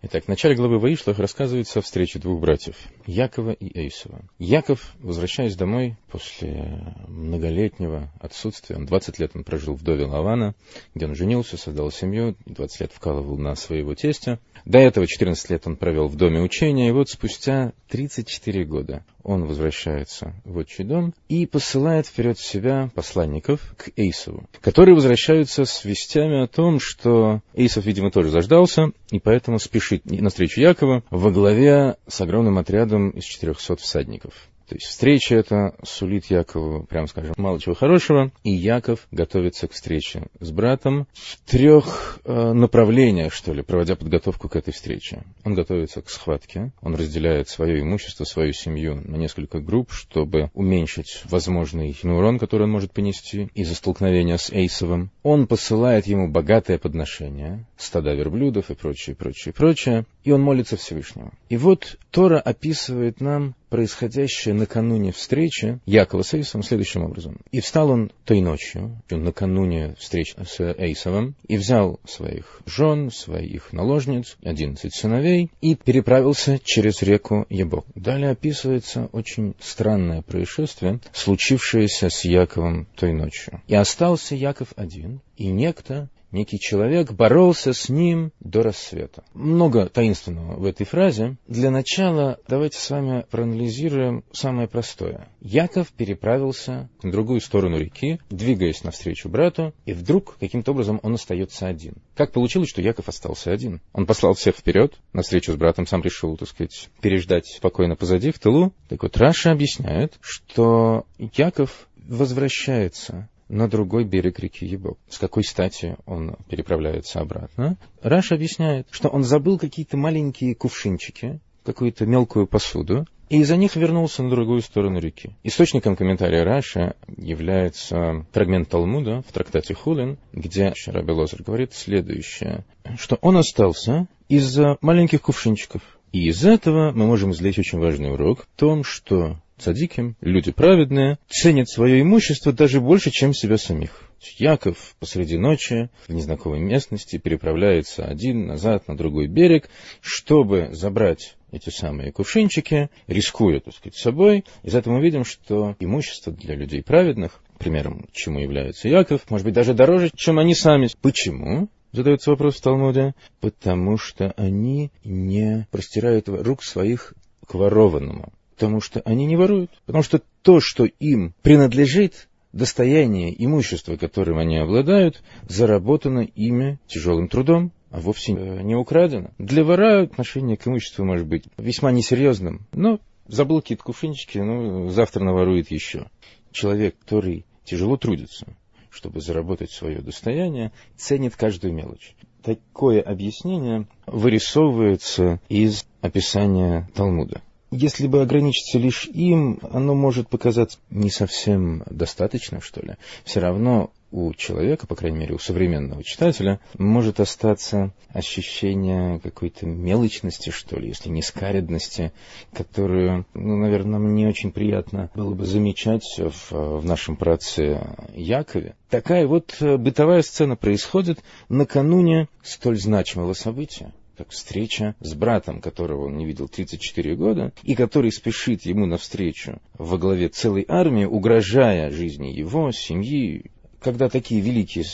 [0.00, 4.20] Итак, в начале главы Ваишлах рассказывается о встрече двух братьев, Якова и Эйсова.
[4.38, 10.54] Яков, возвращаясь домой после многолетнего отсутствия, он 20 лет он прожил в Дове Лавана,
[10.94, 14.38] где он женился, создал семью, 20 лет вкалывал на своего тестя.
[14.64, 19.44] До этого 14 лет он провел в доме учения, и вот спустя 34 года он
[19.44, 26.42] возвращается в отчий дом и посылает вперед себя посланников к Эйсову, которые возвращаются с вестями
[26.42, 32.20] о том, что Эйсов, видимо, тоже заждался, и поэтому спешит навстречу Якова во главе с
[32.22, 34.32] огромным отрядом из 400 всадников.
[34.68, 39.72] То есть встреча эта сулит Якову, прям скажем, мало чего хорошего, и Яков готовится к
[39.72, 45.22] встрече с братом в трех э, направлениях, что ли, проводя подготовку к этой встрече.
[45.44, 51.22] Он готовится к схватке, он разделяет свое имущество, свою семью на несколько групп, чтобы уменьшить
[51.24, 55.10] возможный урон, который он может понести из-за столкновения с Эйсовым.
[55.22, 61.32] Он посылает ему богатое подношение, стада верблюдов и прочее, прочее, прочее, и он молится Всевышнему.
[61.48, 67.38] И вот Тора описывает нам происходящее накануне встречи Якова с Эйсовым следующим образом.
[67.50, 74.36] «И встал он той ночью, накануне встречи с Эйсовым, и взял своих жен, своих наложниц,
[74.42, 77.86] одиннадцать сыновей, и переправился через реку Ебок».
[77.94, 83.62] Далее описывается очень странное происшествие, случившееся с Яковом той ночью.
[83.66, 89.24] «И остался Яков один, и некто некий человек боролся с ним до рассвета.
[89.34, 91.36] Много таинственного в этой фразе.
[91.46, 95.28] Для начала давайте с вами проанализируем самое простое.
[95.40, 101.66] Яков переправился на другую сторону реки, двигаясь навстречу брату, и вдруг каким-то образом он остается
[101.66, 101.94] один.
[102.14, 103.80] Как получилось, что Яков остался один?
[103.92, 108.38] Он послал всех вперед, навстречу с братом, сам решил, так сказать, переждать спокойно позади, в
[108.38, 108.72] тылу.
[108.88, 114.98] Так вот, Раша объясняет, что Яков возвращается на другой берег реки Ебок.
[115.08, 117.76] С какой стати он переправляется обратно?
[118.02, 124.22] Раш объясняет, что он забыл какие-то маленькие кувшинчики, какую-то мелкую посуду, и из-за них вернулся
[124.22, 125.36] на другую сторону реки.
[125.42, 132.64] Источником комментария Раша является фрагмент Талмуда в трактате Хулин, где Раби Лозер говорит следующее,
[132.96, 135.82] что он остался из-за маленьких кувшинчиков.
[136.10, 141.18] И из этого мы можем извлечь очень важный урок в том, что цадиким, люди праведные,
[141.28, 144.02] ценят свое имущество даже больше, чем себя самих.
[144.38, 149.68] Яков посреди ночи в незнакомой местности переправляется один назад на другой берег,
[150.00, 154.44] чтобы забрать эти самые кувшинчики, рискуя, так сказать, собой.
[154.62, 159.54] Из этого мы видим, что имущество для людей праведных, примером чему является Яков, может быть
[159.54, 160.88] даже дороже, чем они сами.
[161.00, 161.68] Почему?
[161.92, 163.14] Задается вопрос в Талмуде.
[163.40, 167.14] Потому что они не простирают рук своих
[167.46, 168.32] к ворованному.
[168.58, 169.70] Потому что они не воруют.
[169.86, 177.70] Потому что то, что им принадлежит, достояние, имущество, которым они обладают, заработано ими тяжелым трудом,
[177.92, 179.30] а вовсе не украдено.
[179.38, 182.98] Для вора отношение к имуществу может быть весьма несерьезным, но
[183.28, 186.06] забыл какие-то кувшинчики, ну, завтра наворует еще.
[186.50, 188.56] Человек, который тяжело трудится,
[188.90, 192.16] чтобы заработать свое достояние, ценит каждую мелочь.
[192.42, 197.42] Такое объяснение вырисовывается из описания Талмуда.
[197.70, 202.96] Если бы ограничиться лишь им, оно может показаться не совсем достаточным, что ли.
[203.24, 210.48] Все равно у человека, по крайней мере у современного читателя, может остаться ощущение какой-то мелочности,
[210.48, 212.12] что ли, если не скаредности,
[212.54, 217.80] которую, ну, наверное, нам не очень приятно было бы замечать в, в нашем праце
[218.14, 218.76] Якове.
[218.88, 221.18] Такая вот бытовая сцена происходит
[221.50, 227.76] накануне столь значимого события как встреча с братом, которого он не видел 34 года, и
[227.76, 233.52] который спешит ему навстречу во главе целой армии, угрожая жизни его, семьи.
[233.80, 234.84] Когда такие великие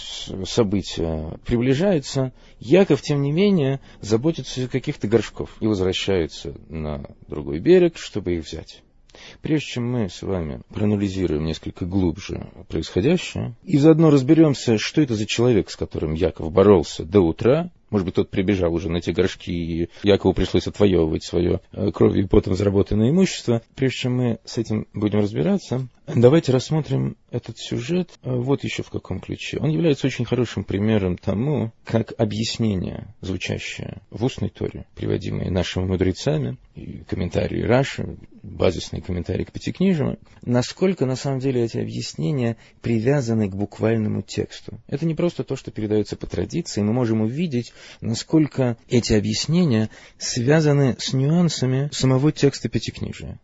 [0.44, 7.96] события приближаются, Яков, тем не менее, заботится о каких-то горшков и возвращается на другой берег,
[7.96, 8.82] чтобы их взять.
[9.42, 15.26] Прежде чем мы с вами проанализируем несколько глубже происходящее и заодно разберемся, что это за
[15.26, 19.52] человек, с которым Яков боролся до утра, может быть, тот прибежал уже на те горшки,
[19.52, 23.62] и Якову пришлось отвоевывать свое э, кровью и потом заработанное имущество.
[23.76, 28.90] Прежде чем мы с этим будем разбираться, давайте рассмотрим этот сюжет э, вот еще в
[28.90, 29.58] каком ключе.
[29.60, 36.56] Он является очень хорошим примером тому, как объяснение, звучащее в устной торе, приводимое нашими мудрецами,
[36.74, 43.54] и комментарии Раши, базисные комментарии к Пятикнижию, насколько на самом деле эти объяснения привязаны к
[43.54, 44.80] буквальному тексту.
[44.86, 49.88] Это не просто то, что передается по традиции, мы можем увидеть, насколько эти объяснения
[50.18, 53.40] связаны с нюансами самого текста Пятикнижия.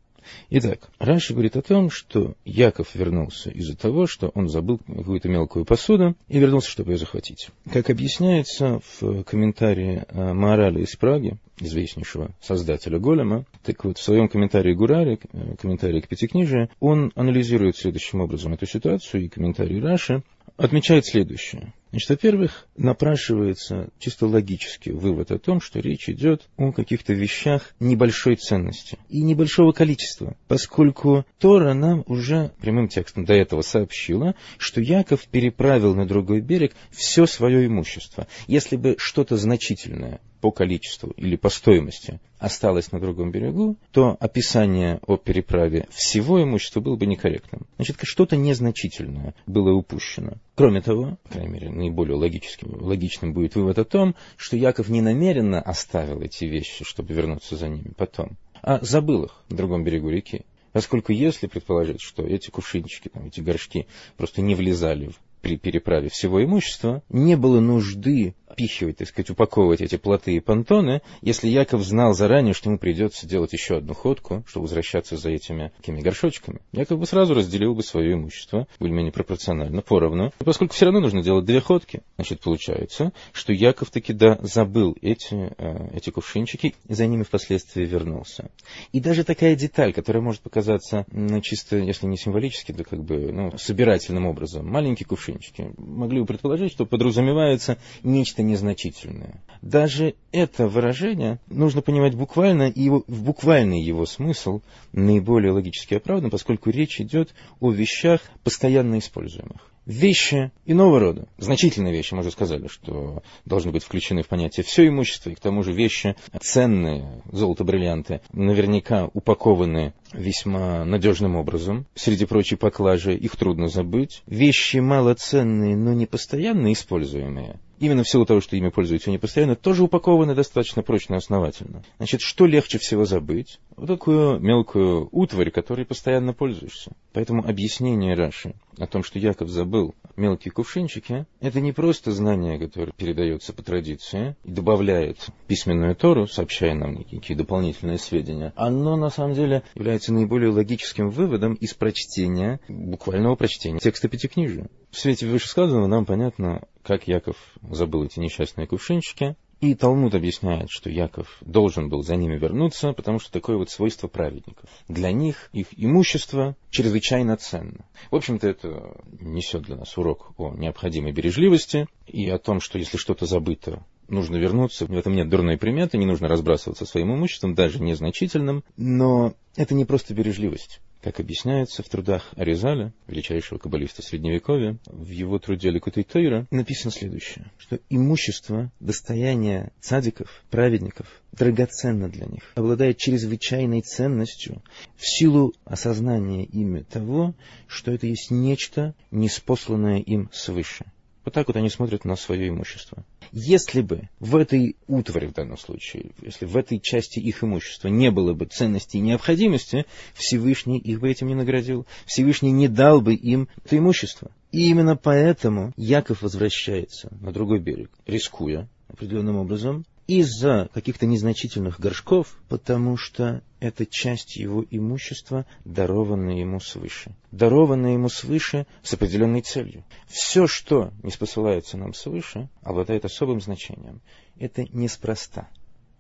[0.51, 5.65] Итак, Раши говорит о том, что Яков вернулся из-за того, что он забыл какую-то мелкую
[5.65, 7.49] посуду и вернулся, чтобы ее захватить.
[7.73, 13.45] Как объясняется в комментарии э, Морали из Праги, известнейшего создателя Голема.
[13.63, 18.67] Так вот, в своем комментарии Гурари, э, комментарии к Пятикнижию, он анализирует следующим образом эту
[18.67, 20.23] ситуацию, и комментарий Раши
[20.57, 21.73] отмечает следующее.
[21.91, 28.37] Значит, во-первых, напрашивается чисто логический вывод о том, что речь идет о каких-то вещах небольшой
[28.37, 35.27] ценности и небольшого количества, поскольку Тора нам уже прямым текстом до этого сообщила, что Яков
[35.27, 38.29] переправил на другой берег все свое имущество.
[38.47, 45.01] Если бы что-то значительное по количеству или по стоимости осталось на другом берегу, то описание
[45.07, 47.67] о переправе всего имущества было бы некорректным.
[47.77, 50.35] Значит, что-то незначительное было упущено.
[50.55, 55.01] Кроме того, по крайней мере, наиболее логическим, логичным будет вывод о том, что Яков не
[55.01, 60.09] намеренно оставил эти вещи, чтобы вернуться за ними потом, а забыл их на другом берегу
[60.09, 60.45] реки.
[60.73, 66.09] Поскольку если предположить, что эти кувшинчики, там, эти горшки просто не влезали в при переправе
[66.09, 71.83] всего имущества, не было нужды впихивать, так сказать, упаковывать эти плоты и понтоны, если Яков
[71.83, 76.61] знал заранее, что ему придется делать еще одну ходку, чтобы возвращаться за этими такими горшочками.
[76.73, 80.33] Яков бы сразу разделил бы свое имущество, более-менее пропорционально, поровну.
[80.41, 84.97] И поскольку все равно нужно делать две ходки, значит, получается, что Яков таки, да, забыл
[85.01, 88.51] эти, э, эти кувшинчики и за ними впоследствии вернулся.
[88.93, 93.33] И даже такая деталь, которая может показаться, ну, чисто, если не символически, то как бы,
[93.33, 99.43] ну, собирательным образом, маленькие кувшинчики, могли бы предположить, что подразумевается нечто незначительное.
[99.63, 104.61] Даже это выражение нужно понимать буквально, и его, в буквальный его смысл
[104.93, 111.29] наиболее логически оправдан, поскольку речь идет о вещах, постоянно используемых вещи иного рода.
[111.39, 115.41] Значительные вещи, мы уже сказали, что должны быть включены в понятие все имущество, и к
[115.41, 121.87] тому же вещи ценные, золото, бриллианты, наверняка упакованы весьма надежным образом.
[121.95, 124.23] Среди прочей поклажи их трудно забыть.
[124.27, 129.83] Вещи малоценные, но не постоянно используемые именно в силу того, что ими пользуются непостоянно, тоже
[129.83, 131.83] упакованы достаточно прочно и основательно.
[131.97, 133.59] Значит, что легче всего забыть?
[133.77, 136.93] Вот такую мелкую утварь, которой постоянно пользуешься.
[137.13, 142.93] Поэтому объяснение Раши о том, что Яков забыл мелкие кувшинчики, это не просто знание, которое
[142.93, 148.53] передается по традиции и добавляет письменную Тору, сообщая нам какие-то дополнительные сведения.
[148.57, 154.69] Оно, на самом деле, является наиболее логическим выводом из прочтения, буквального прочтения текста Пятикнижия.
[154.91, 160.89] В свете вышесказанного нам понятно, как Яков забыл эти несчастные кувшинчики, и Талмуд объясняет, что
[160.89, 164.71] Яков должен был за ними вернуться, потому что такое вот свойство праведников.
[164.89, 167.85] Для них их имущество чрезвычайно ценно.
[168.11, 172.97] В общем-то, это несет для нас урок о необходимой бережливости и о том, что если
[172.97, 174.87] что-то забыто, нужно вернуться.
[174.87, 178.65] В этом нет дурной приметы, не нужно разбрасываться своим имуществом, даже незначительным.
[178.79, 180.81] Но это не просто бережливость.
[181.03, 187.51] Как объясняется в трудах Аризаля, величайшего каббалиста Средневековья, в его труде Ликутей Тойра написано следующее,
[187.57, 194.63] что имущество, достояние цадиков, праведников, драгоценно для них, обладает чрезвычайной ценностью
[194.97, 197.35] в силу осознания ими того,
[197.67, 200.85] что это есть нечто, неспосланное им свыше.
[201.31, 203.05] Вот так вот они смотрят на свое имущество.
[203.31, 208.11] Если бы в этой утвари в данном случае, если в этой части их имущества не
[208.11, 213.15] было бы ценности и необходимости, Всевышний их бы этим не наградил, Всевышний не дал бы
[213.15, 214.33] им это имущество.
[214.51, 219.85] И именно поэтому Яков возвращается на другой берег, рискуя определенным образом,
[220.19, 227.15] из-за каких-то незначительных горшков, потому что это часть его имущества, дарованная ему свыше.
[227.31, 229.85] Дарованная ему свыше с определенной целью.
[230.09, 234.01] Все, что не спосылается нам свыше, обладает особым значением.
[234.37, 235.49] Это неспроста.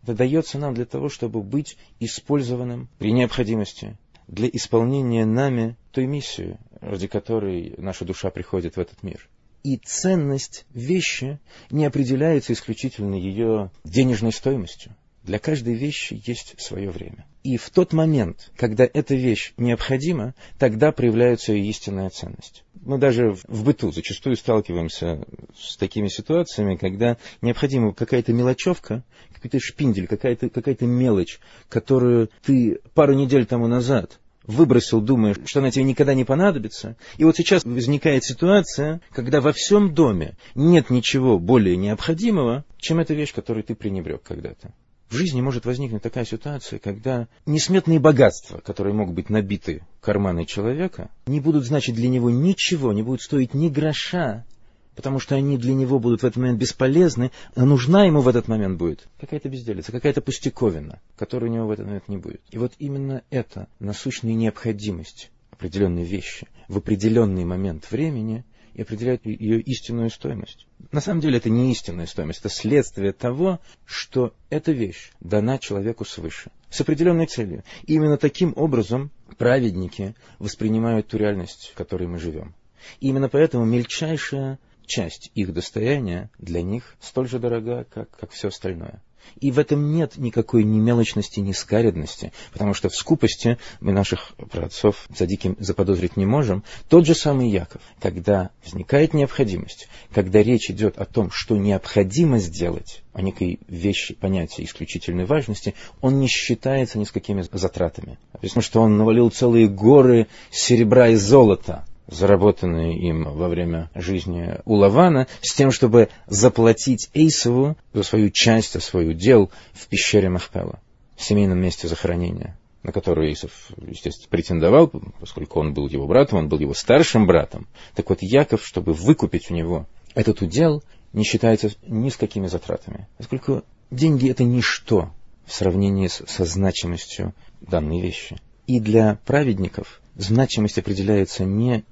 [0.02, 3.96] Это дается нам для того, чтобы быть использованным при необходимости
[4.26, 9.28] для исполнения нами той миссии, ради которой наша душа приходит в этот мир
[9.62, 11.38] и ценность вещи
[11.70, 14.94] не определяется исключительно ее денежной стоимостью.
[15.22, 17.26] Для каждой вещи есть свое время.
[17.42, 22.64] И в тот момент, когда эта вещь необходима, тогда проявляется ее истинная ценность.
[22.82, 25.22] Мы даже в быту зачастую сталкиваемся
[25.58, 31.38] с такими ситуациями, когда необходима какая-то мелочевка, какой-то шпиндель, какая-то какая мелочь,
[31.68, 34.19] которую ты пару недель тому назад
[34.50, 36.96] выбросил, думая, что она тебе никогда не понадобится.
[37.16, 43.14] И вот сейчас возникает ситуация, когда во всем доме нет ничего более необходимого, чем эта
[43.14, 44.72] вещь, которую ты пренебрег когда-то.
[45.08, 51.10] В жизни может возникнуть такая ситуация, когда несметные богатства, которые могут быть набиты карманы человека,
[51.26, 54.44] не будут значить для него ничего, не будут стоить ни гроша,
[54.94, 58.48] потому что они для него будут в этот момент бесполезны, а нужна ему в этот
[58.48, 62.40] момент будет какая-то безделица, какая-то пустяковина, которой у него в этот момент не будет.
[62.50, 68.44] И вот именно это насущная необходимость определенной вещи в определенный момент времени
[68.74, 70.66] и определяет ее истинную стоимость.
[70.92, 76.04] На самом деле это не истинная стоимость, это следствие того, что эта вещь дана человеку
[76.04, 77.64] свыше, с определенной целью.
[77.84, 82.54] И именно таким образом праведники воспринимают ту реальность, в которой мы живем.
[83.00, 84.58] И именно поэтому мельчайшая
[84.90, 89.00] часть их достояния для них столь же дорога, как, как все остальное.
[89.40, 94.32] И в этом нет никакой ни мелочности, ни скаредности, потому что в скупости мы наших
[94.50, 96.64] праотцов за диким заподозрить не можем.
[96.88, 103.02] Тот же самый Яков, когда возникает необходимость, когда речь идет о том, что необходимо сделать,
[103.12, 108.18] о некой вещи, понятия исключительной важности, он не считается ни с какими затратами.
[108.32, 114.74] Потому что он навалил целые горы серебра и золота, заработанные им во время жизни у
[114.74, 120.80] Лавана, с тем, чтобы заплатить Эйсову за свою часть, за свою дел в пещере Махпела,
[121.16, 126.48] в семейном месте захоронения, на которое Эйсов, естественно, претендовал, поскольку он был его братом, он
[126.48, 127.68] был его старшим братом.
[127.94, 133.08] Так вот, Яков, чтобы выкупить у него этот удел, не считается ни с какими затратами,
[133.18, 135.10] поскольку деньги— это ничто
[135.46, 138.38] в сравнении с, со значимостью данной вещи.
[138.66, 141.84] И для праведников значимость определяется не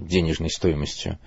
[0.00, 1.18] денежной стоимостью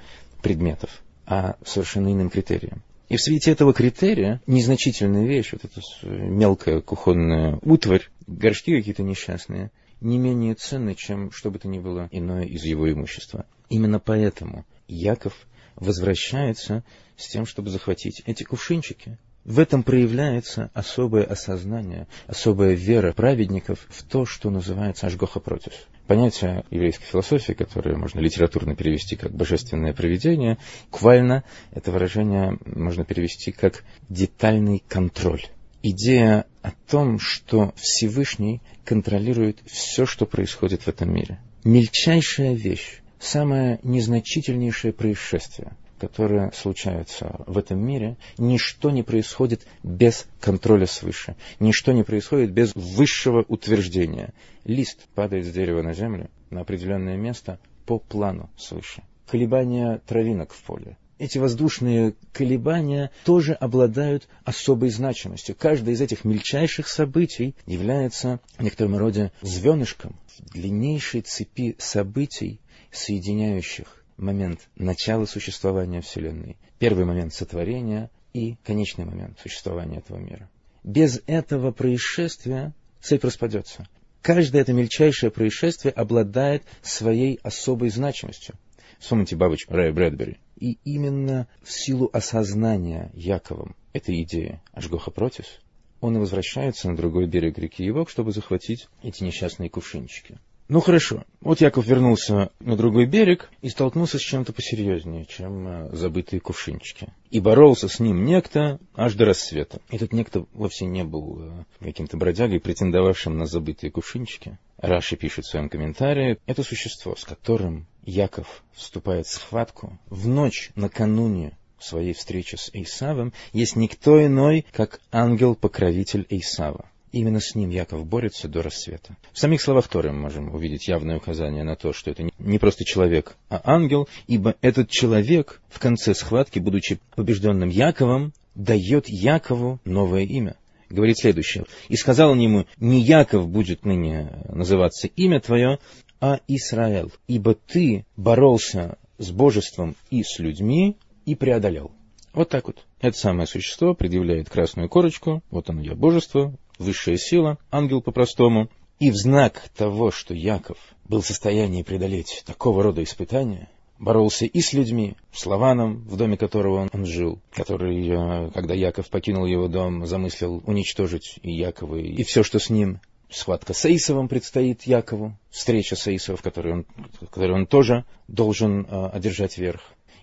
[0.42, 2.84] предметов, а совершенно иным критерием.
[3.08, 9.72] И в свете этого критерия незначительная вещь, вот эта мелкая кухонная утварь, горшки какие-то несчастные,
[10.02, 13.46] не менее ценны, чем что бы то ни было иное из его имущества.
[13.70, 15.34] Именно поэтому Яков
[15.76, 16.84] возвращается
[17.18, 19.18] с тем, чтобы захватить эти кувшинчики.
[19.46, 25.72] В этом проявляется особое осознание, особая вера праведников в то, что называется ажгоха против
[26.08, 30.58] понятие еврейской философии, которое можно литературно перевести как «божественное проведение»,
[30.90, 35.44] буквально это выражение можно перевести как «детальный контроль».
[35.84, 41.40] Идея о том, что Всевышний контролирует все, что происходит в этом мире.
[41.64, 50.86] Мельчайшая вещь, самое незначительнейшее происшествие– которые случаются в этом мире, ничто не происходит без контроля
[50.86, 54.34] свыше, ничто не происходит без высшего утверждения.
[54.66, 59.04] Лист падает с дерева на землю на определенное место по плану свыше.
[59.28, 60.98] Колебания травинок в поле.
[61.18, 65.56] Эти воздушные колебания тоже обладают особой значимостью.
[65.58, 72.60] Каждое из этих мельчайших событий является в некотором роде звенышком в длиннейшей цепи событий,
[72.92, 80.50] соединяющих момент начала существования Вселенной, первый момент сотворения и конечный момент существования этого мира.
[80.84, 83.88] Без этого происшествия цепь распадется.
[84.22, 88.56] Каждое это мельчайшее происшествие обладает своей особой значимостью.
[89.00, 90.38] Вспомните бабочку Рэя Брэдбери.
[90.58, 95.60] И именно в силу осознания Яковом этой идеи Ашгоха Протис,
[96.02, 100.40] он и возвращается на другой берег реки Ивок, чтобы захватить эти несчастные кувшинчики.
[100.68, 105.96] Ну хорошо, вот Яков вернулся на другой берег и столкнулся с чем-то посерьезнее, чем э,
[105.96, 107.14] забытые кувшинчики.
[107.30, 109.80] И боролся с ним некто аж до рассвета.
[109.92, 114.58] Этот некто вовсе не был э, каким-то бродягой, претендовавшим на забытые кувшинчики.
[114.78, 120.72] Раши пишет в своем комментарии, это существо, с которым Яков вступает в схватку в ночь
[120.74, 126.90] накануне своей встречи с Эйсавом, есть никто иной, как ангел-покровитель Эйсава.
[127.16, 129.16] Именно с ним Яков борется до рассвета.
[129.32, 132.84] В самих словах Торы мы можем увидеть явное указание на то, что это не просто
[132.84, 140.24] человек, а ангел, ибо этот человек в конце схватки, будучи побежденным Яковом, дает Якову новое
[140.24, 140.58] имя.
[140.90, 141.64] Говорит следующее.
[141.88, 145.80] «И сказал он ему, не Яков будет ныне называться имя твое,
[146.20, 151.92] а Израиль, ибо ты боролся с божеством и с людьми и преодолел».
[152.34, 152.84] Вот так вот.
[153.00, 158.70] Это самое существо предъявляет красную корочку, вот оно я божество, высшая сила, ангел по-простому.
[159.00, 164.62] И в знак того, что Яков был в состоянии преодолеть такого рода испытания, боролся и
[164.62, 169.46] с людьми, с Лаваном, в доме которого он, он жил, который, э, когда Яков покинул
[169.46, 173.00] его дом, замыслил уничтожить и Якова, и все, что с ним.
[173.28, 176.86] Схватка с Аисовым предстоит Якову, встреча с Аисовым, в он,
[177.20, 179.82] в он тоже должен э, одержать верх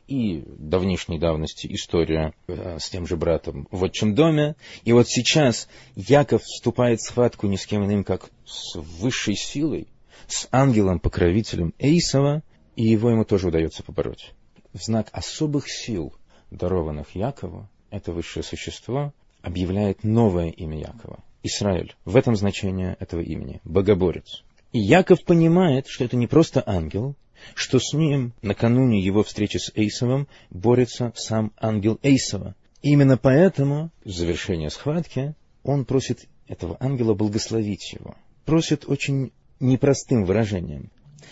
[0.09, 4.57] и давнишней давности история э, с тем же братом в отчим доме.
[4.85, 9.89] И вот сейчас Яков вступает в схватку ни с кем иным, как с высшей силой,
[10.27, 12.43] с ангелом-покровителем Эйсова,
[12.77, 14.33] и его ему тоже удается побороть.
[14.73, 16.15] В знак особых сил,
[16.51, 21.95] дарованных Якову, это высшее существо объявляет новое имя Якова– Израиль.
[22.05, 24.43] В этом значение этого имени– богоборец.
[24.73, 27.15] И Яков понимает, что это не просто ангел,
[27.55, 32.55] что с ним накануне его встречи с Эйсовым борется сам ангел Эйсова.
[32.83, 38.17] Именно поэтому в завершение схватки он просит этого ангела благословить его.
[38.45, 40.91] Просит очень непростым выражением.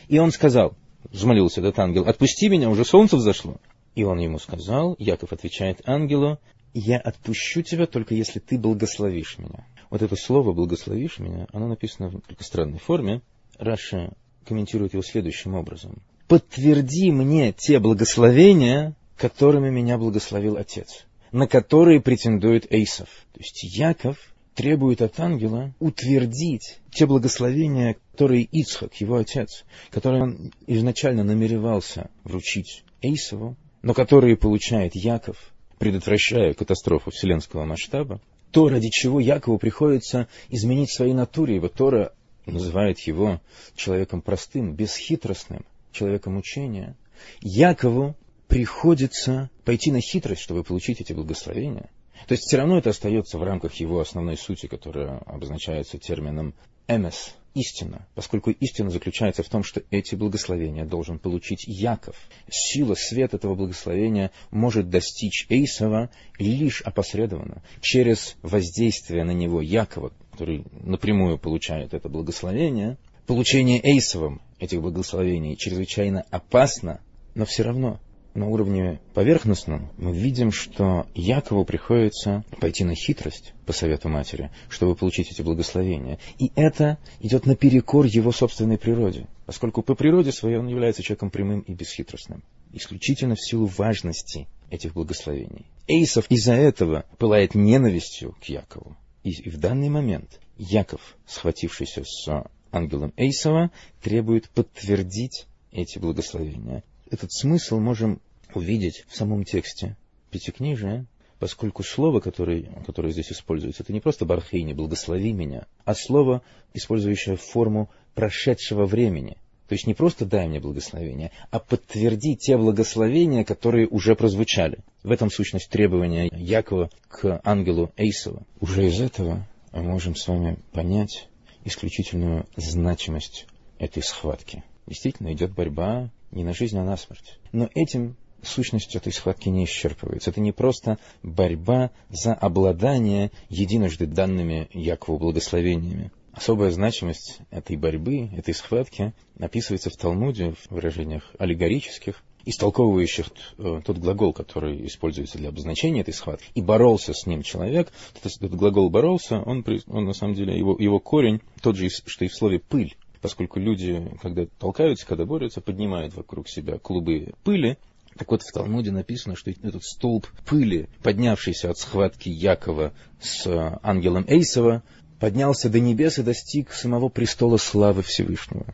[0.08, 3.56] И он сказал, взмолился этот ангел, отпусти меня, уже солнце взошло.
[3.94, 6.38] И он ему сказал, Яков отвечает ангелу,
[6.72, 9.66] я отпущу тебя только если ты благословишь меня.
[9.90, 13.22] Вот это слово «благословишь меня», оно написано в странной форме.
[13.58, 14.12] Раша
[14.50, 16.02] комментирует его следующим образом.
[16.26, 23.08] «Подтверди мне те благословения, которыми меня благословил Отец, на которые претендует Эйсов».
[23.32, 24.16] То есть Яков
[24.56, 32.82] требует от ангела утвердить те благословения, которые Ицхак, его отец, которые он изначально намеревался вручить
[33.02, 35.36] Эйсову, но которые получает Яков,
[35.78, 42.12] предотвращая катастрофу вселенского масштаба, то, ради чего Якову приходится изменить своей натуре, ибо Тора
[42.50, 43.40] называет его
[43.74, 46.96] человеком простым, бесхитростным, человеком учения.
[47.40, 48.16] Якову
[48.48, 51.90] приходится пойти на хитрость, чтобы получить эти благословения.
[52.26, 56.54] То есть все равно это остается в рамках его основной сути, которая обозначается термином
[56.86, 62.16] «эмес», истина, поскольку истина заключается в том, что эти благословения должен получить Яков.
[62.48, 70.64] Сила, свет этого благословения может достичь Эйсова лишь опосредованно, через воздействие на него Якова, который
[70.82, 72.96] напрямую получает это благословение.
[73.26, 77.02] Получение Эйсовым этих благословений чрезвычайно опасно,
[77.34, 78.00] но все равно
[78.32, 84.96] на уровне поверхностном мы видим, что Якову приходится пойти на хитрость по совету матери, чтобы
[84.96, 86.18] получить эти благословения.
[86.38, 91.60] И это идет наперекор его собственной природе, поскольку по природе своей он является человеком прямым
[91.60, 92.42] и бесхитростным,
[92.72, 95.66] исключительно в силу важности этих благословений.
[95.86, 98.96] Эйсов из-за этого пылает ненавистью к Якову.
[99.22, 103.70] И, в данный момент Яков, схватившийся с ангелом Эйсова,
[104.02, 108.20] требует подтвердить эти благословения этот смысл можем
[108.54, 109.96] увидеть в самом тексте
[110.30, 111.06] Пятикнижия,
[111.40, 117.36] поскольку слово, которое, которое здесь используется, это не просто «бархейни», «благослови меня», а слово, использующее
[117.36, 119.38] форму прошедшего времени.
[119.70, 124.80] То есть не просто «дай мне благословение», а подтверди те благословения, которые уже прозвучали.
[125.04, 128.42] В этом сущность требования Якова к ангелу Эйсова.
[128.60, 131.28] Уже из этого мы можем с вами понять
[131.64, 133.46] исключительную значимость
[133.78, 134.64] этой схватки.
[134.88, 137.38] Действительно идет борьба не на жизнь, а на смерть.
[137.52, 140.30] Но этим сущность этой схватки не исчерпывается.
[140.30, 146.10] Это не просто борьба за обладание единожды данными Якову благословениями.
[146.32, 153.26] Особая значимость этой борьбы, этой схватки описывается в Талмуде в выражениях аллегорических, истолковывающих
[153.58, 158.54] э, тот глагол, который используется для обозначения этой схватки, и боролся с ним человек, этот,
[158.54, 162.34] глагол боролся, он, он на самом деле, его, его корень тот же, что и в
[162.34, 167.76] слове пыль поскольку люди, когда толкаются, когда борются, поднимают вокруг себя клубы пыли.
[168.16, 174.24] Так вот, в Талмуде написано, что этот столб пыли, поднявшийся от схватки Якова с ангелом
[174.26, 174.82] Эйсова,
[175.20, 178.66] поднялся до небес и достиг самого престола славы Всевышнего.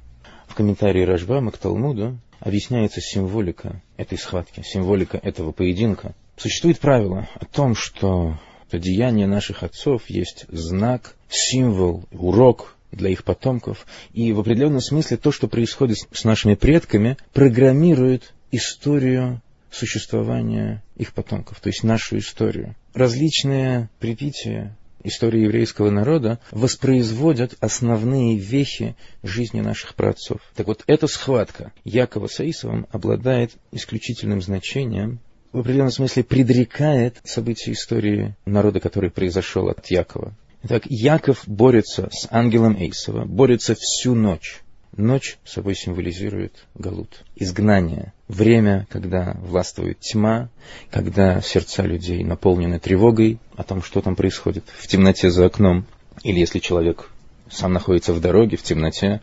[0.47, 6.15] В комментарии Рожбама к Талмуду объясняется символика этой схватки, символика этого поединка.
[6.37, 8.39] Существует правило о том, что
[8.73, 13.87] деяние наших отцов есть знак, символ, урок для их потомков.
[14.13, 21.61] И в определенном смысле то, что происходит с нашими предками, программирует историю существования их потомков,
[21.61, 22.75] то есть нашу историю.
[22.95, 24.77] Различные припития
[25.07, 30.41] истории еврейского народа воспроизводят основные вехи жизни наших праотцов.
[30.55, 35.21] Так вот, эта схватка Якова с Аисовым обладает исключительным значением,
[35.53, 40.35] в определенном смысле предрекает события истории народа, который произошел от Якова.
[40.65, 44.61] Итак, Яков борется с ангелом Эйсова, борется всю ночь.
[44.97, 50.49] Ночь собой символизирует Галут, изгнание, время, когда властвует тьма,
[50.91, 55.87] когда сердца людей наполнены тревогой о том, что там происходит в темноте за окном,
[56.23, 57.11] или если человек
[57.51, 59.21] сам находится в дороге, в темноте,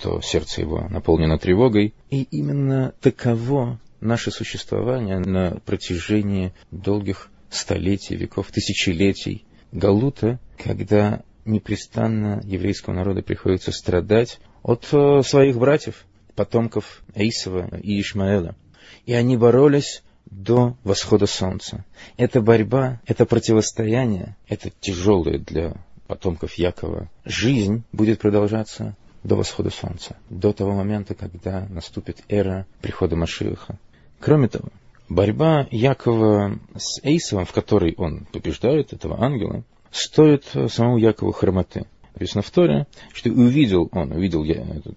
[0.00, 1.94] то сердце его наполнено тревогой.
[2.10, 12.96] И именно таково наше существование на протяжении долгих столетий, веков, тысячелетий, Галута, когда непрестанно еврейскому
[12.96, 18.54] народу приходится страдать от э, своих братьев, потомков Эйсова и Ишмаэла.
[19.06, 21.84] И они боролись до восхода солнца.
[22.16, 25.74] Эта борьба, это противостояние, это тяжелое для
[26.06, 27.10] потомков Якова.
[27.24, 33.78] Жизнь будет продолжаться до восхода солнца, до того момента, когда наступит эра прихода Машиаха.
[34.20, 34.68] Кроме того,
[35.08, 41.84] Борьба Якова с Эйсовым, в которой он побеждает этого ангела, стоит самому Якову хромоты.
[42.14, 44.44] Написано в Торе, что увидел он, увидел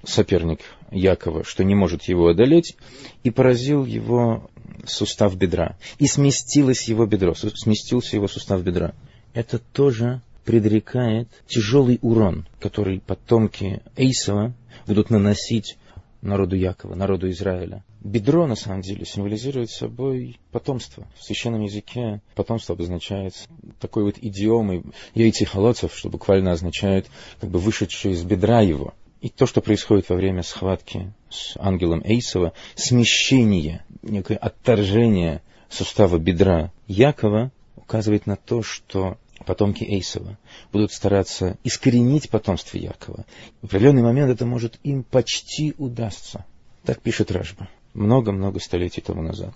[0.04, 0.60] соперник
[0.92, 2.76] Якова, что не может его одолеть,
[3.24, 4.50] и поразил его
[4.86, 5.78] сустав бедра.
[5.98, 8.94] И сместилось его бедро, сместился его сустав бедра.
[9.34, 14.54] Это тоже предрекает тяжелый урон, который потомки Эйсова
[14.86, 15.78] будут наносить
[16.26, 17.84] народу Якова, народу Израиля.
[18.02, 21.08] Бедро, на самом деле, символизирует собой потомство.
[21.18, 23.48] В священном языке потомство обозначается
[23.80, 24.84] такой вот идиомой
[25.14, 27.08] яйцей холодцев, что буквально означает
[27.40, 28.94] как бы вышедшее из бедра его.
[29.22, 36.72] И то, что происходит во время схватки с ангелом Эйсова, смещение, некое отторжение сустава бедра
[36.88, 40.38] Якова указывает на то, что потомки Эйсова
[40.72, 43.26] будут стараться искоренить потомство Якова.
[43.62, 46.46] В определенный момент это может им почти удастся.
[46.84, 47.68] Так пишет Рашба.
[47.94, 49.54] Много-много столетий тому назад.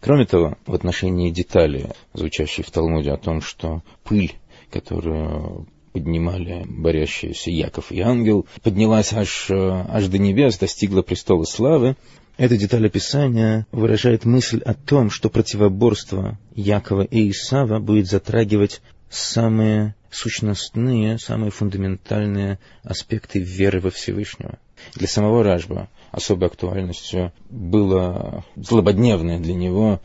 [0.00, 4.34] Кроме того, в отношении детали, звучащей в Талмуде о том, что пыль,
[4.70, 11.96] которую поднимали борящиеся Яков и ангел, поднялась аж, аж до небес, достигла престола славы,
[12.38, 18.80] эта деталь описания выражает мысль о том, что противоборство Якова и Исава будет затрагивать
[19.12, 24.58] самые сущностные, самые фундаментальные аспекты веры во Всевышнего.
[24.94, 30.00] Для самого Ражба особой актуальностью было злободневное для него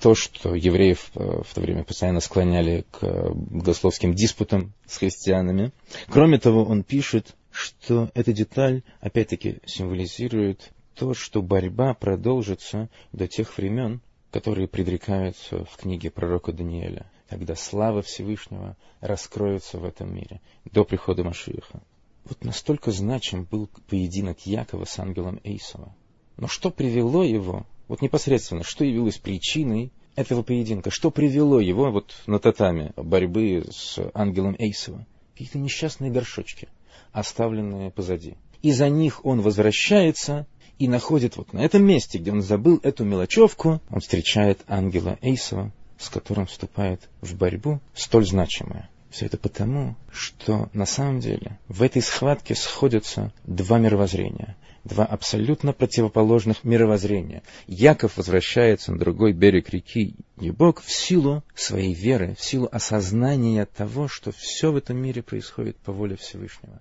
[0.00, 5.72] то, что евреев э, в то время постоянно склоняли к богословским диспутам с христианами.
[6.08, 13.56] Кроме того, он пишет, что эта деталь опять-таки символизирует то, что борьба продолжится до тех
[13.58, 20.84] времен, которые предрекаются в книге пророка Даниэля когда слава Всевышнего раскроется в этом мире до
[20.84, 21.80] прихода Машииха.
[22.26, 25.94] Вот настолько значим был поединок Якова с ангелом Эйсова.
[26.36, 32.12] Но что привело его, вот непосредственно, что явилось причиной этого поединка, что привело его вот
[32.26, 35.06] на татаме борьбы с ангелом Эйсова?
[35.32, 36.68] Какие-то несчастные горшочки,
[37.12, 38.36] оставленные позади.
[38.60, 40.46] И за них он возвращается
[40.78, 45.72] и находит вот на этом месте, где он забыл эту мелочевку, он встречает ангела Эйсова,
[46.02, 48.90] с которым вступает в борьбу, столь значимая.
[49.10, 55.72] Все это потому, что на самом деле в этой схватке сходятся два мировоззрения, два абсолютно
[55.74, 57.42] противоположных мировоззрения.
[57.66, 64.08] Яков возвращается на другой берег реки Ебок в силу своей веры, в силу осознания того,
[64.08, 66.80] что все в этом мире происходит по воле Всевышнего.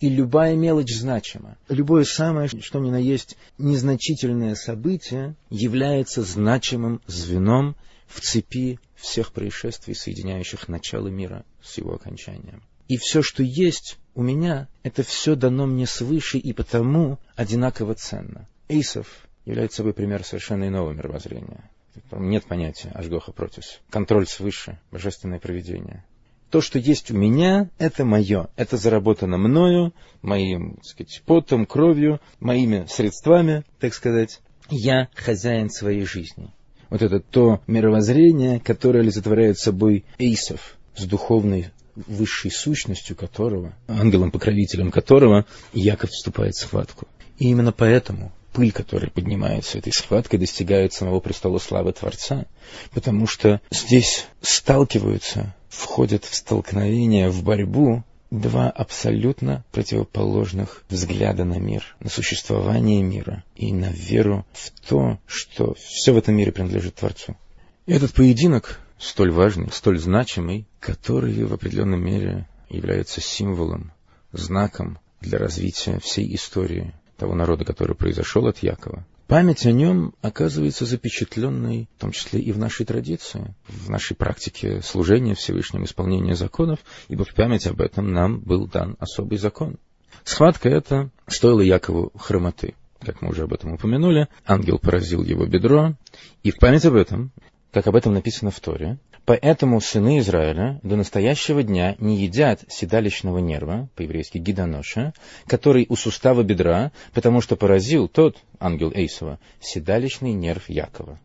[0.00, 1.56] И любая мелочь значима.
[1.68, 7.76] Любое самое, что ни на есть незначительное событие, является значимым звеном
[8.12, 12.62] в цепи всех происшествий, соединяющих начало мира с его окончанием.
[12.88, 18.48] И все, что есть у меня, это все дано мне свыше и потому одинаково ценно.
[18.68, 19.06] Эйсов
[19.46, 21.70] является собой пример совершенно иного мировоззрения.
[22.10, 23.80] Нет понятия Ашгоха протис.
[23.90, 26.04] Контроль свыше, божественное проведение.
[26.50, 28.48] То, что есть у меня, это мое.
[28.56, 34.40] Это заработано мною, моим, так сказать, потом, кровью, моими средствами, так сказать.
[34.68, 36.52] Я хозяин своей жизни
[36.92, 45.46] вот это то мировоззрение, которое олицетворяет собой эйсов, с духовной высшей сущностью которого, ангелом-покровителем которого
[45.72, 47.08] Яков вступает в схватку.
[47.38, 52.44] И именно поэтому пыль, которая поднимается этой схваткой, достигает самого престола славы Творца,
[52.92, 61.94] потому что здесь сталкиваются, входят в столкновение, в борьбу два абсолютно противоположных взгляда на мир,
[62.00, 67.36] на существование мира и на веру в то, что все в этом мире принадлежит Творцу.
[67.84, 73.92] И этот поединок столь важный, столь значимый, который в определенной мере является символом,
[74.32, 80.84] знаком для развития всей истории того народа, который произошел от Якова, Память о нем оказывается
[80.84, 86.80] запечатленной, в том числе и в нашей традиции, в нашей практике служения Всевышнему, исполнения законов,
[87.08, 89.78] ибо в память об этом нам был дан особый закон.
[90.22, 92.74] Схватка эта стоила Якову хромоты.
[93.00, 95.94] Как мы уже об этом упомянули, ангел поразил его бедро,
[96.42, 97.32] и в память об этом,
[97.72, 103.38] как об этом написано в Торе, Поэтому сыны Израиля до настоящего дня не едят седалищного
[103.38, 105.14] нерва, по-еврейски гидоноша,
[105.46, 111.20] который у сустава бедра, потому что поразил тот, ангел Эйсова, седалищный нерв Якова.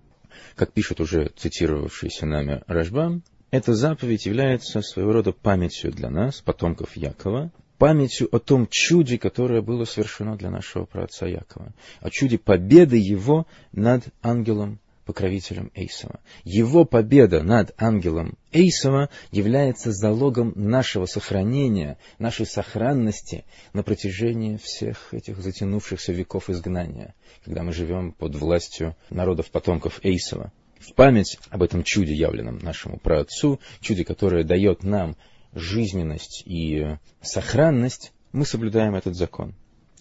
[0.56, 6.96] Как пишет уже цитировавшийся нами Рашбам, эта заповедь является своего рода памятью для нас, потомков
[6.96, 12.98] Якова, памятью о том чуде, которое было совершено для нашего праотца Якова, о чуде победы
[12.98, 16.20] его над ангелом покровителем Эйсова.
[16.44, 25.40] Его победа над ангелом Эйсова является залогом нашего сохранения, нашей сохранности на протяжении всех этих
[25.40, 30.52] затянувшихся веков изгнания, когда мы живем под властью народов-потомков Эйсова.
[30.80, 35.16] В память об этом чуде, явленном нашему праотцу, чуде, которое дает нам
[35.54, 39.56] жизненность и сохранность, мы соблюдаем этот закон.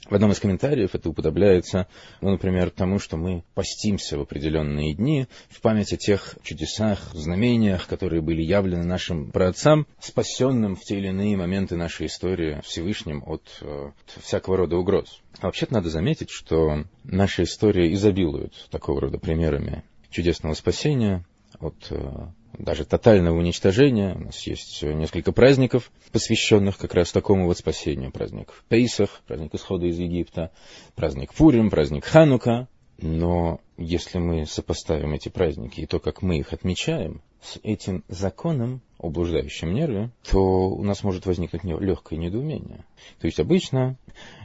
[0.09, 1.89] В одном из комментариев это уподобляется,
[2.21, 7.89] ну, например, тому, что мы постимся в определенные дни в память о тех чудесах, знамениях,
[7.89, 13.43] которые были явлены нашим праотцам, спасенным в те или иные моменты нашей истории Всевышним от,
[13.63, 15.21] от всякого рода угроз.
[15.41, 21.25] А вообще-то надо заметить, что наша история изобилует такого рода примерами чудесного спасения
[21.59, 24.15] от э, даже тотального уничтожения.
[24.15, 28.13] У нас есть несколько праздников, посвященных как раз такому вот спасению.
[28.13, 30.51] Праздник Пейсах, праздник исхода из Египта,
[30.95, 32.69] праздник Пурим, праздник Ханука.
[32.99, 38.81] Но если мы сопоставим эти праздники и то, как мы их отмечаем, с этим законом
[38.99, 42.85] о нерве, то у нас может возникнуть легкое недоумение.
[43.21, 43.97] То есть обычно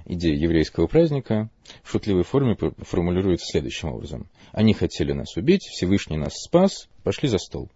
[0.06, 1.50] идея еврейского праздника
[1.82, 4.28] в шутливой форме формулируется следующим образом.
[4.52, 7.70] Они хотели нас убить, Всевышний нас спас, пошли за стол.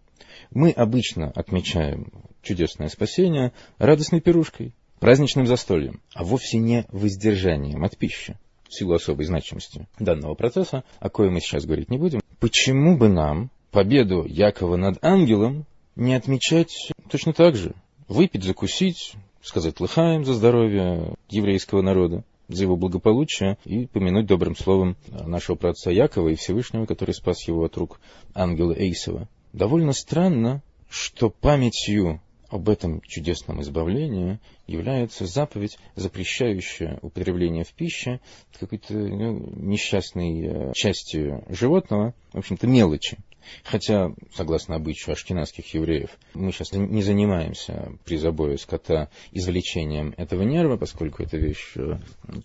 [0.51, 8.37] Мы обычно отмечаем чудесное спасение радостной пирушкой, праздничным застольем, а вовсе не воздержанием от пищи
[8.67, 12.21] в силу особой значимости данного процесса, о коем мы сейчас говорить не будем.
[12.39, 17.73] Почему бы нам победу Якова над ангелом не отмечать точно так же?
[18.07, 24.95] Выпить, закусить, сказать лыхаем за здоровье еврейского народа, за его благополучие и помянуть добрым словом
[25.07, 27.99] нашего праотца Якова и Всевышнего, который спас его от рук
[28.33, 29.27] ангела Эйсова.
[29.55, 34.37] Довольно странно, что памятью об этом чудесном избавлении
[34.67, 38.19] является заповедь, запрещающая употребление в пище
[38.59, 43.17] какой-то ну, несчастной э, части животного, в общем-то мелочи.
[43.63, 50.77] Хотя, согласно обычаю ашкенадских евреев, мы сейчас не занимаемся при забое скота извлечением этого нерва,
[50.77, 51.97] поскольку эта вещь э,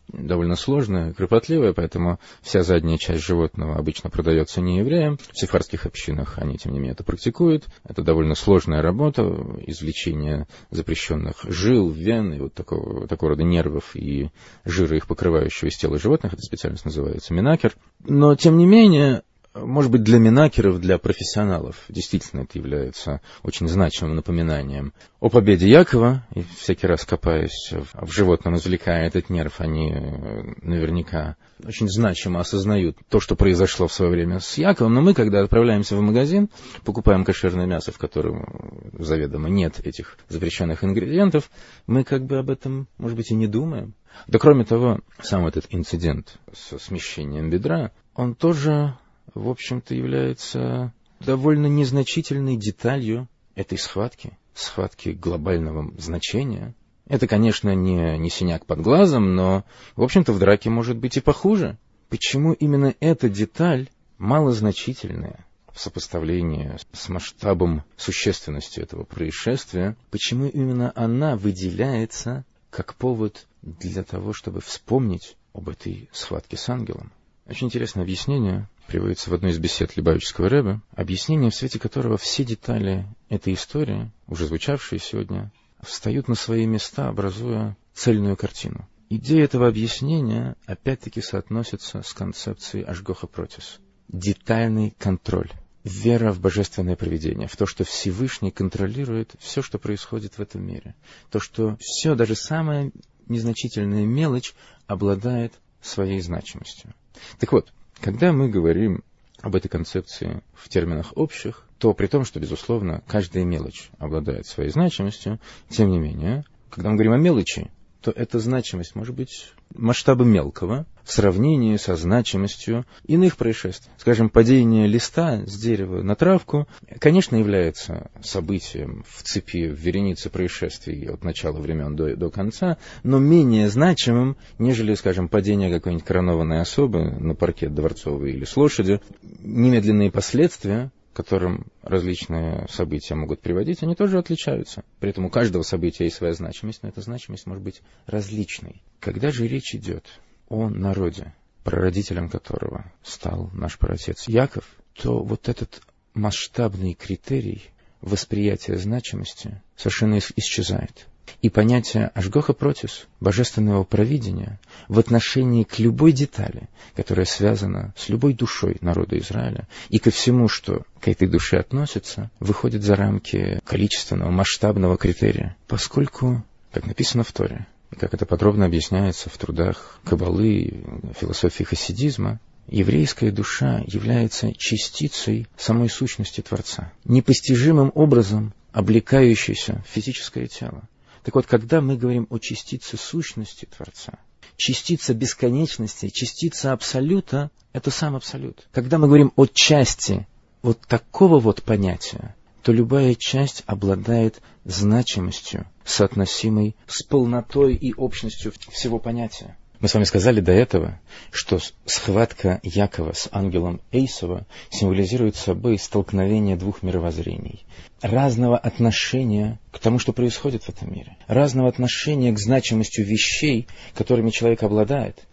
[0.08, 5.18] довольно сложная, кропотливая, поэтому вся задняя часть животного обычно продается не евреям.
[5.32, 7.66] В сефарских общинах они, тем не менее, это практикуют.
[7.84, 9.22] Это довольно сложная работа,
[9.66, 14.30] извлечение запрещенных жил, вен и вот такого, такого рода нервов и
[14.64, 16.34] жира их покрывающего из тела животных.
[16.34, 17.74] Эта специальность называется минакер.
[18.04, 19.22] Но, тем не менее,
[19.54, 26.24] может быть, для минакеров, для профессионалов действительно это является очень значимым напоминанием о победе Якова.
[26.34, 32.96] И всякий раз копаясь в животном, извлекая этот нерв, они э, наверняка очень значимо осознают
[33.08, 34.94] то, что произошло в свое время с Яковом.
[34.94, 36.48] Но мы, когда отправляемся в магазин,
[36.84, 41.50] покупаем кошерное мясо, в котором заведомо нет этих запрещенных ингредиентов,
[41.88, 43.94] мы как бы об этом, может быть, и не думаем.
[44.28, 48.94] Да кроме того, сам этот инцидент с смещением бедра, он тоже
[49.34, 56.74] в общем-то, является довольно незначительной деталью этой схватки, схватки глобального значения.
[57.06, 59.64] Это, конечно, не, не синяк под глазом, но,
[59.96, 61.76] в общем-то, в драке может быть и похуже.
[62.08, 63.88] Почему именно эта деталь
[64.18, 74.02] малозначительная в сопоставлении с масштабом существенности этого происшествия, почему именно она выделяется как повод для
[74.02, 77.12] того, чтобы вспомнить об этой схватке с ангелом?
[77.46, 82.44] Очень интересное объяснение приводится в одной из бесед Любавического Рэба, объяснение, в свете которого все
[82.44, 88.88] детали этой истории, уже звучавшие сегодня, встают на свои места, образуя цельную картину.
[89.08, 93.78] Идея этого объяснения опять-таки соотносится с концепцией Ашгоха Протис.
[94.08, 95.52] Детальный контроль.
[95.84, 100.96] Вера в божественное проведение, в то, что Всевышний контролирует все, что происходит в этом мире.
[101.30, 102.90] То, что все, даже самая
[103.28, 104.52] незначительная мелочь,
[104.88, 106.92] обладает своей значимостью.
[107.38, 109.02] Так вот, когда мы говорим
[109.40, 114.70] об этой концепции в терминах общих, то при том, что, безусловно, каждая мелочь обладает своей
[114.70, 117.70] значимостью, тем не менее, когда мы говорим о мелочи,
[118.02, 123.90] то эта значимость может быть масштаба мелкого в сравнении со значимостью иных происшествий.
[123.98, 131.08] Скажем, падение листа с дерева на травку, конечно, является событием в цепи, в веренице происшествий
[131.08, 137.10] от начала времен до, до конца, но менее значимым, нежели, скажем, падение какой-нибудь коронованной особы
[137.10, 139.00] на паркет дворцовый или с лошади.
[139.42, 144.84] Немедленные последствия которым различные события могут приводить, они тоже отличаются.
[145.00, 148.82] При этом у каждого события есть своя значимость, но эта значимость может быть различной.
[149.00, 150.06] Когда же речь идет
[150.48, 155.82] о народе, прародителем которого стал наш праотец Яков, то вот этот
[156.14, 157.64] масштабный критерий
[158.00, 161.06] восприятия значимости совершенно исчезает
[161.42, 168.34] и понятие Ашгоха Протис, божественного провидения, в отношении к любой детали, которая связана с любой
[168.34, 174.30] душой народа Израиля, и ко всему, что к этой душе относится, выходит за рамки количественного,
[174.30, 180.84] масштабного критерия, поскольку, как написано в Торе, и как это подробно объясняется в трудах Кабалы,
[181.18, 182.38] философии хасидизма,
[182.68, 190.82] еврейская душа является частицей самой сущности Творца, непостижимым образом облекающейся в физическое тело.
[191.22, 194.18] Так вот, когда мы говорим о частице сущности Творца,
[194.56, 198.66] частица бесконечности, частица абсолюта— это сам абсолют.
[198.72, 200.26] Когда мы говорим о части
[200.62, 208.98] вот такого вот понятия, то любая часть обладает значимостью, соотносимой с полнотой и общностью всего
[208.98, 209.56] понятия.
[209.80, 216.56] Мы с вами сказали до этого, что схватка Якова с ангелом Эйсова символизирует собой столкновение
[216.56, 217.64] двух мировоззрений,
[218.02, 224.28] разного отношения к тому, что происходит в этом мире, разного отношения к значимости вещей, которыми
[224.28, 225.26] человек обладает.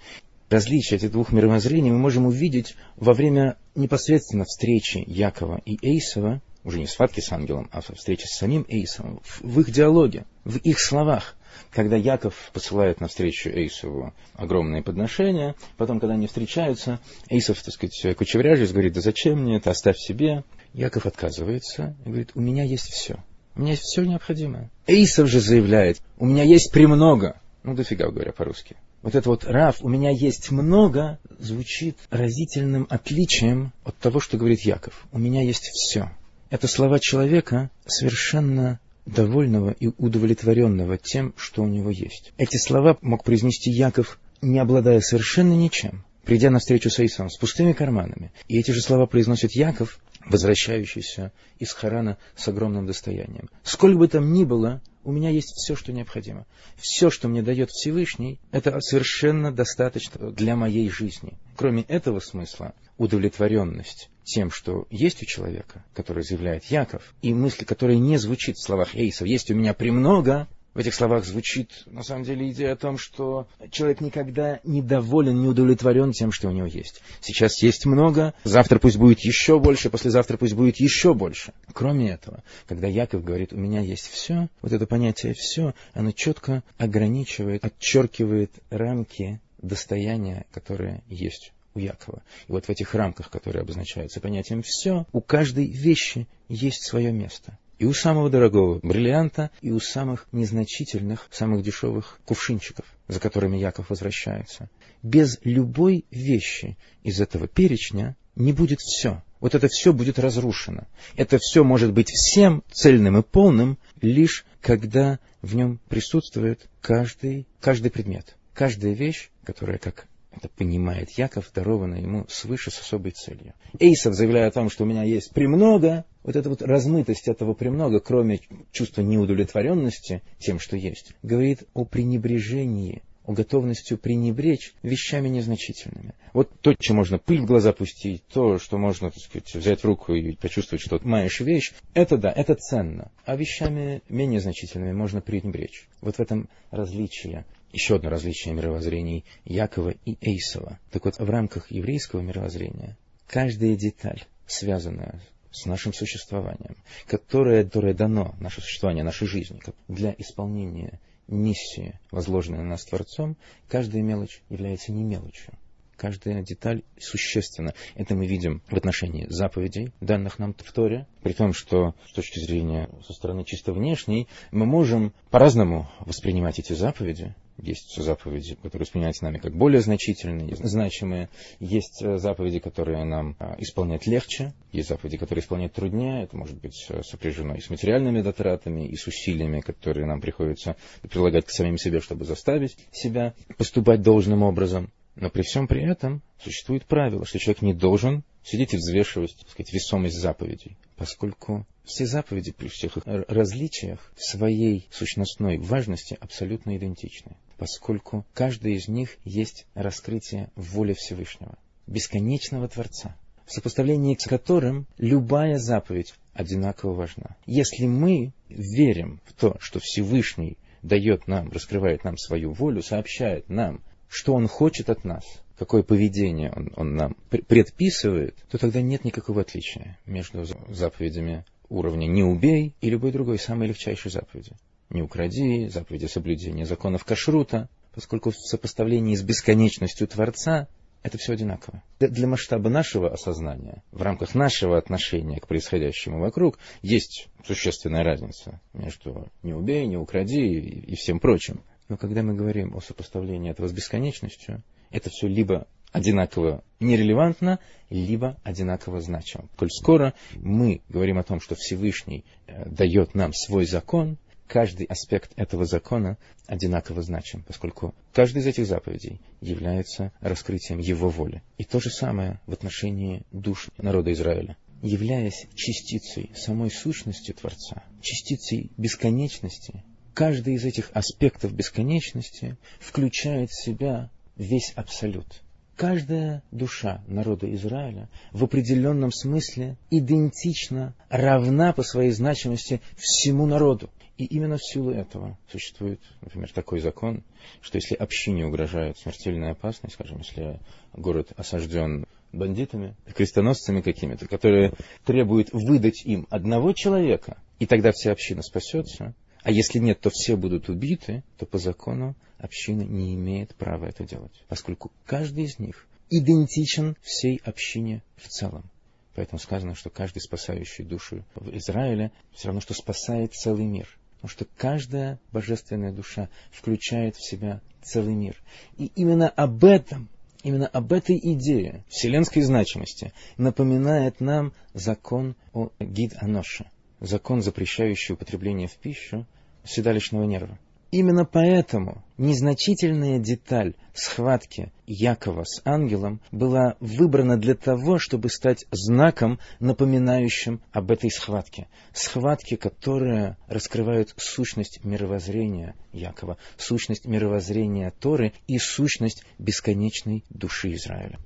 [0.49, 6.79] Различие этих двух мировоззрений мы можем увидеть во время непосредственно встречи Якова и Эйсова, уже
[6.79, 11.36] не схватки с ангелом, а встречи с самим Эйсовым, в их диалоге, в их словах
[11.71, 18.71] когда Яков посылает навстречу Эйсову огромные подношения, потом, когда они встречаются, Эйсов, так сказать, кучевряжись,
[18.71, 20.43] говорит, да зачем мне это, оставь себе.
[20.73, 23.23] Яков отказывается и говорит, у меня есть все.
[23.55, 24.69] У меня есть все необходимое.
[24.85, 27.39] Эйсов же заявляет, у меня есть премного.
[27.63, 28.77] Ну, дофига, говоря по-русски.
[29.01, 34.61] Вот это вот «Раф, у меня есть много» звучит разительным отличием от того, что говорит
[34.61, 35.07] Яков.
[35.11, 36.11] У меня есть все.
[36.49, 42.33] Это слова человека, совершенно довольного и удовлетворенного тем, что у него есть.
[42.37, 48.31] Эти слова мог произнести Яков, не обладая совершенно ничем, придя на встречу с пустыми карманами.
[48.47, 53.49] И эти же слова произносит Яков, возвращающийся из Харана с огромным достоянием.
[53.63, 56.45] Сколь бы там ни было, у меня есть все, что необходимо.
[56.75, 61.37] Все, что мне дает Всевышний, это совершенно достаточно для моей жизни.
[61.55, 67.97] Кроме этого смысла, удовлетворенность тем, что есть у человека, который заявляет Яков, и мысль, которая
[67.97, 72.23] не звучит в словах Эйсов, есть у меня премного, в этих словах звучит, на самом
[72.23, 76.67] деле, идея о том, что человек никогда не доволен, не удовлетворен тем, что у него
[76.67, 77.01] есть.
[77.19, 81.51] Сейчас есть много, завтра пусть будет еще больше, послезавтра пусть будет еще больше.
[81.73, 86.61] Кроме этого, когда Яков говорит, у меня есть все, вот это понятие все, оно четко
[86.77, 92.21] ограничивает, отчеркивает рамки достояния, которое есть у Якова.
[92.47, 97.57] И вот в этих рамках, которые обозначаются понятием «все», у каждой вещи есть свое место.
[97.79, 103.91] И у самого дорогого бриллианта, и у самых незначительных, самых дешевых кувшинчиков, за которыми Яков
[103.91, 104.69] возвращается.
[105.03, 109.21] Без любой вещи из этого перечня не будет все.
[109.39, 110.87] Вот это все будет разрушено.
[111.15, 117.91] Это все может быть всем цельным и полным, лишь когда в нем присутствует каждый, каждый
[117.91, 118.35] предмет.
[118.55, 123.53] Каждая вещь, которая, как это понимает Яков, даровано ему свыше с особой целью.
[123.79, 127.99] Эйсов, заявляя о том, что у меня есть премного, вот эта вот размытость этого премного,
[127.99, 128.39] кроме
[128.71, 136.13] чувства неудовлетворенности тем, что есть, говорит о пренебрежении, о готовности пренебречь вещами незначительными.
[136.33, 139.85] Вот то, чем можно пыль в глаза пустить, то, что можно, так сказать, взять в
[139.85, 143.11] руку и почувствовать, что маешь вещь, это да, это ценно.
[143.25, 145.87] А вещами менее значительными можно пренебречь.
[145.99, 150.79] Вот в этом различие еще одно различие мировоззрений Якова и Эйсова.
[150.91, 156.77] Так вот, в рамках еврейского мировоззрения каждая деталь, связанная с нашим существованием,
[157.07, 164.01] которое, которое дано, наше существование, нашей жизни, для исполнения миссии, возложенной на нас Творцом, каждая
[164.01, 165.53] мелочь является не мелочью.
[165.97, 167.73] Каждая деталь существенна.
[167.95, 172.39] Это мы видим в отношении заповедей, данных нам в Торе, при том, что с точки
[172.39, 179.23] зрения со стороны чисто внешней, мы можем по-разному воспринимать эти заповеди, есть заповеди, которые воспринимаются
[179.23, 181.29] нами как более значительные, значимые.
[181.59, 184.53] Есть э, заповеди, которые нам а, исполнять легче.
[184.71, 186.23] Есть заповеди, которые исполнять труднее.
[186.23, 190.75] Это может быть э, сопряжено и с материальными затратами, и с усилиями, которые нам приходится
[191.09, 194.91] прилагать к самим себе, чтобы заставить себя поступать должным образом.
[195.19, 199.49] Но при всем при этом существует правило, что человек не должен сидеть и взвешивать так
[199.49, 206.77] сказать, весомость заповедей, поскольку все заповеди при всех их различиях в своей сущностной важности абсолютно
[206.77, 214.87] идентичны поскольку каждый из них есть раскрытие воли Всевышнего, бесконечного Творца, в сопоставлении с которым
[214.97, 217.35] любая заповедь одинаково важна.
[217.45, 223.81] Если мы верим в то, что Всевышний дает нам, раскрывает нам свою волю, сообщает нам,
[224.09, 225.23] что Он хочет от нас,
[225.57, 232.23] какое поведение Он, он нам предписывает, то тогда нет никакого отличия между заповедями уровня «не
[232.23, 234.53] убей» и любой другой, самой легчайшей заповеди
[234.89, 240.67] не укради, заповеди соблюдения законов кашрута, поскольку в сопоставлении с бесконечностью Творца
[241.03, 241.83] это все одинаково.
[241.99, 249.29] Для масштаба нашего осознания, в рамках нашего отношения к происходящему вокруг, есть существенная разница между
[249.43, 251.61] «не убей», «не укради» и всем прочим.
[251.89, 257.59] Но когда мы говорим о сопоставлении этого с бесконечностью, это все либо одинаково нерелевантно,
[257.89, 259.47] либо одинаково значимо.
[259.55, 264.17] Коль скоро мы говорим о том, что Всевышний э, дает нам свой закон,
[264.47, 271.43] каждый аспект этого закона одинаково значим, поскольку каждый из этих заповедей является раскрытием его воли.
[271.57, 274.57] И то же самое в отношении душ народа Израиля.
[274.81, 279.83] Являясь частицей самой сущности Творца, частицей бесконечности,
[280.17, 285.27] каждый из этих аспектов бесконечности включает в себя весь абсолют.
[285.75, 293.91] Каждая душа народа Израиля в определенном смысле идентична, равна по своей значимости всему народу.
[294.17, 297.23] И именно в силу этого существует, например, такой закон,
[297.61, 300.59] что если общине угрожает смертельная опасность, скажем, если
[300.93, 304.73] город осажден бандитами, крестоносцами какими-то, которые
[305.05, 309.13] требуют выдать им одного человека, и тогда вся община спасется,
[309.47, 314.03] а если нет, то все будут убиты, то по закону община не имеет права это
[314.03, 318.69] делать, поскольку каждый из них идентичен всей общине в целом.
[319.15, 323.87] Поэтому сказано, что каждый спасающий душу в Израиле все равно, что спасает целый мир.
[324.15, 328.35] Потому что каждая божественная душа включает в себя целый мир.
[328.75, 330.09] И именно об этом,
[330.43, 336.69] именно об этой идее вселенской значимости напоминает нам закон о гид-аноше,
[336.99, 339.25] закон, запрещающий употребление в пищу
[339.67, 340.57] седалищного нерва.
[340.89, 349.37] Именно поэтому незначительная деталь схватки Якова с ангелом была выбрана для того, чтобы стать знаком,
[349.59, 351.67] напоминающим об этой схватке.
[351.93, 361.19] Схватке, которая раскрывает сущность мировоззрения Якова, сущность мировоззрения Торы и сущность бесконечной души Израиля.